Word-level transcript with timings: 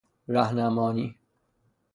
رهنمانی 0.27 1.15